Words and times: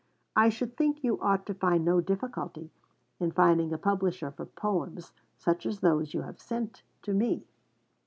I 0.35 0.49
should 0.49 0.75
think 0.77 1.03
you 1.03 1.19
ought 1.21 1.45
to 1.45 1.53
find 1.53 1.85
no 1.85 2.01
difficulty 2.01 2.71
in 3.19 3.31
finding 3.31 3.71
a 3.71 3.77
publisher 3.77 4.31
for 4.31 4.47
poems 4.47 5.13
such 5.37 5.63
as 5.67 5.81
those 5.81 6.15
you 6.15 6.23
have 6.23 6.39
sent 6.41 6.81
to 7.03 7.13
me. 7.13 7.45